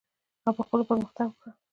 [0.45, 1.51] او په خپله پرمختګ وکړه.